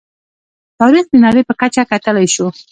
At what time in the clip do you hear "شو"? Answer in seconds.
2.33-2.47